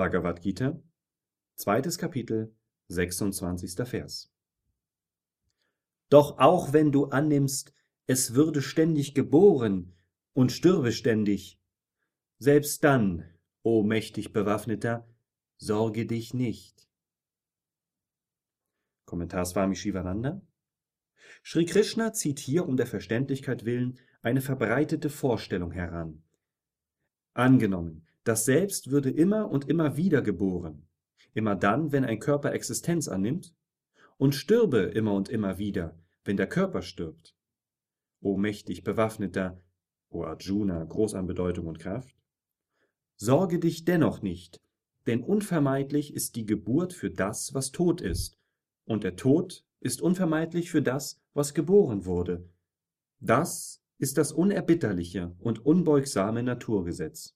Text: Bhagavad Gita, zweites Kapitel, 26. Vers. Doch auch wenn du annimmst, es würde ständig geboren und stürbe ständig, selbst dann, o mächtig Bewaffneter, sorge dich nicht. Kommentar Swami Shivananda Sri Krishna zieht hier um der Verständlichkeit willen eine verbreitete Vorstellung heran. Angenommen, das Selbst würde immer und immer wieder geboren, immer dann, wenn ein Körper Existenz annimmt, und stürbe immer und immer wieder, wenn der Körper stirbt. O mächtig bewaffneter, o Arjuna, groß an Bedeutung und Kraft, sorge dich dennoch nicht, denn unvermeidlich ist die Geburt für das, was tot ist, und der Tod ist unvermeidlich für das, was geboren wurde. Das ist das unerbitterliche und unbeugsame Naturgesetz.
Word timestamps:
Bhagavad 0.00 0.40
Gita, 0.40 0.82
zweites 1.56 1.98
Kapitel, 1.98 2.56
26. 2.88 3.86
Vers. 3.86 4.32
Doch 6.08 6.38
auch 6.38 6.72
wenn 6.72 6.90
du 6.90 7.08
annimmst, 7.10 7.74
es 8.06 8.32
würde 8.32 8.62
ständig 8.62 9.14
geboren 9.14 9.92
und 10.32 10.52
stürbe 10.52 10.92
ständig, 10.92 11.60
selbst 12.38 12.82
dann, 12.82 13.28
o 13.62 13.82
mächtig 13.82 14.32
Bewaffneter, 14.32 15.06
sorge 15.58 16.06
dich 16.06 16.32
nicht. 16.32 16.88
Kommentar 19.04 19.44
Swami 19.44 19.76
Shivananda 19.76 20.40
Sri 21.44 21.66
Krishna 21.66 22.14
zieht 22.14 22.38
hier 22.38 22.66
um 22.66 22.78
der 22.78 22.86
Verständlichkeit 22.86 23.66
willen 23.66 23.98
eine 24.22 24.40
verbreitete 24.40 25.10
Vorstellung 25.10 25.72
heran. 25.72 26.22
Angenommen, 27.34 28.06
das 28.24 28.44
Selbst 28.44 28.90
würde 28.90 29.10
immer 29.10 29.50
und 29.50 29.68
immer 29.68 29.96
wieder 29.96 30.22
geboren, 30.22 30.86
immer 31.34 31.56
dann, 31.56 31.92
wenn 31.92 32.04
ein 32.04 32.20
Körper 32.20 32.52
Existenz 32.52 33.08
annimmt, 33.08 33.54
und 34.18 34.34
stürbe 34.34 34.80
immer 34.80 35.14
und 35.14 35.30
immer 35.30 35.58
wieder, 35.58 35.98
wenn 36.24 36.36
der 36.36 36.46
Körper 36.46 36.82
stirbt. 36.82 37.34
O 38.20 38.36
mächtig 38.36 38.84
bewaffneter, 38.84 39.62
o 40.10 40.24
Arjuna, 40.24 40.84
groß 40.84 41.14
an 41.14 41.26
Bedeutung 41.26 41.66
und 41.66 41.78
Kraft, 41.78 42.14
sorge 43.16 43.58
dich 43.58 43.86
dennoch 43.86 44.20
nicht, 44.20 44.60
denn 45.06 45.22
unvermeidlich 45.22 46.14
ist 46.14 46.36
die 46.36 46.44
Geburt 46.44 46.92
für 46.92 47.10
das, 47.10 47.54
was 47.54 47.70
tot 47.72 48.02
ist, 48.02 48.38
und 48.84 49.04
der 49.04 49.16
Tod 49.16 49.64
ist 49.80 50.02
unvermeidlich 50.02 50.70
für 50.70 50.82
das, 50.82 51.22
was 51.32 51.54
geboren 51.54 52.04
wurde. 52.04 52.46
Das 53.20 53.82
ist 53.98 54.18
das 54.18 54.32
unerbitterliche 54.32 55.34
und 55.38 55.64
unbeugsame 55.64 56.42
Naturgesetz. 56.42 57.34